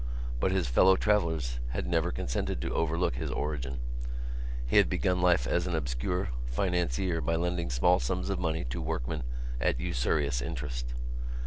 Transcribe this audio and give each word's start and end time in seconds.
But 0.39 0.51
his 0.51 0.67
fellow 0.67 0.95
travellers 0.95 1.59
had 1.73 1.85
never 1.85 2.09
consented 2.09 2.59
to 2.61 2.73
overlook 2.73 3.17
his 3.17 3.29
origin. 3.29 3.77
He 4.65 4.77
had 4.77 4.89
begun 4.89 5.21
life 5.21 5.45
as 5.45 5.67
an 5.67 5.75
obscure 5.75 6.29
financier 6.47 7.21
by 7.21 7.35
lending 7.35 7.69
small 7.69 7.99
sums 7.99 8.31
of 8.31 8.39
money 8.39 8.63
to 8.63 8.81
workmen 8.81 9.21
at 9.59 9.79
usurious 9.79 10.41
interest. 10.41 10.95